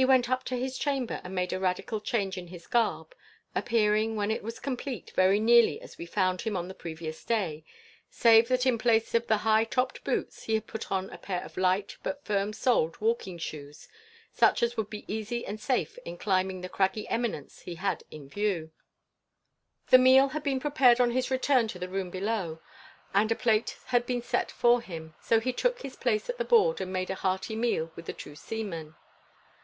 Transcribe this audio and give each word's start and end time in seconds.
He 0.00 0.04
went 0.04 0.30
up 0.30 0.44
to 0.44 0.54
his 0.56 0.78
chamber 0.78 1.20
and 1.24 1.34
made 1.34 1.52
a 1.52 1.58
radical 1.58 2.00
change 2.00 2.38
in 2.38 2.46
his 2.46 2.68
garb, 2.68 3.12
appearing, 3.52 4.14
when 4.14 4.30
it 4.30 4.44
was 4.44 4.60
complete, 4.60 5.10
very 5.16 5.40
nearly 5.40 5.80
as 5.80 5.98
we 5.98 6.06
found 6.06 6.42
him 6.42 6.56
on 6.56 6.68
the 6.68 6.72
previous 6.74 7.24
day, 7.24 7.64
save 8.08 8.46
that 8.46 8.64
in 8.64 8.78
place 8.78 9.12
of 9.16 9.26
the 9.26 9.38
high 9.38 9.64
topped 9.64 10.04
boots 10.04 10.44
he 10.44 10.54
had 10.54 10.68
put 10.68 10.92
on 10.92 11.10
a 11.10 11.18
pair 11.18 11.42
of 11.42 11.56
light, 11.56 11.96
but 12.04 12.24
firm 12.24 12.52
soled, 12.52 13.00
walking 13.00 13.38
shoes, 13.38 13.88
such 14.30 14.62
as 14.62 14.76
would 14.76 14.88
be 14.88 15.04
easy 15.12 15.44
and 15.44 15.60
safe 15.60 15.98
in 16.04 16.16
climbing 16.16 16.60
the 16.60 16.68
craggy 16.68 17.08
eminence 17.08 17.62
he 17.62 17.74
had 17.74 18.04
in 18.08 18.28
view. 18.28 18.70
The 19.90 19.98
meal 19.98 20.28
had 20.28 20.44
been 20.44 20.60
prepared 20.60 21.00
on 21.00 21.10
his 21.10 21.28
return 21.28 21.66
to 21.66 21.78
the 21.80 21.88
room 21.88 22.10
below, 22.10 22.60
and 23.12 23.32
a 23.32 23.34
plate 23.34 23.76
had 23.86 24.06
been 24.06 24.22
set 24.22 24.52
for 24.52 24.80
him, 24.80 25.16
so 25.20 25.40
he 25.40 25.52
took 25.52 25.82
his 25.82 25.96
place 25.96 26.28
at 26.30 26.38
the 26.38 26.44
board 26.44 26.80
and 26.80 26.92
made 26.92 27.10
a 27.10 27.16
hearty 27.16 27.56
meal 27.56 27.90
with 27.96 28.06
the 28.06 28.12
two 28.12 28.36
seamen. 28.36 28.94